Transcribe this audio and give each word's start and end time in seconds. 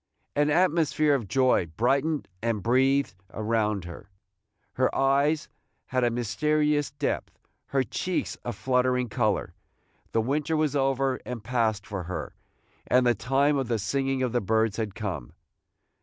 An 0.35 0.49
atmosphere 0.49 1.13
of 1.13 1.27
joy 1.27 1.67
brightened 1.77 2.27
and 2.41 2.63
breathed 2.63 3.13
around 3.31 3.83
her, 3.85 4.09
her 4.73 4.95
eyes 4.95 5.47
had 5.85 6.03
a 6.03 6.09
mysterious 6.09 6.89
depth, 6.89 7.37
her 7.67 7.83
cheeks 7.83 8.35
a 8.43 8.51
fluttering 8.51 9.09
color. 9.09 9.53
The 10.11 10.21
winter 10.21 10.57
was 10.57 10.75
over 10.75 11.19
and 11.23 11.43
past 11.43 11.85
for 11.85 12.05
her, 12.05 12.33
and 12.87 13.05
the 13.05 13.13
time 13.13 13.57
of 13.59 13.67
the 13.67 13.77
singing 13.77 14.23
of 14.23 14.31
the 14.31 14.41
birds 14.41 14.77
had 14.77 14.95
come. 14.95 15.33